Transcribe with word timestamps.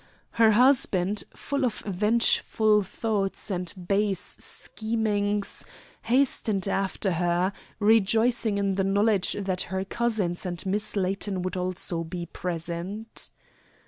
Her 0.31 0.53
husband, 0.53 1.25
full 1.35 1.63
of 1.63 1.75
vengeful 1.81 2.81
thoughts 2.81 3.51
and 3.51 3.71
base 3.87 4.35
schemings, 4.39 5.63
hastened 6.01 6.67
after 6.67 7.11
her, 7.11 7.53
rejoicing 7.77 8.57
in 8.57 8.73
the 8.73 8.83
knowledge 8.83 9.33
that 9.33 9.61
her 9.69 9.85
cousins 9.85 10.43
and 10.43 10.65
Miss 10.65 10.95
Layton 10.95 11.43
would 11.43 11.55
also 11.55 12.03
be 12.03 12.25
present. 12.25 13.29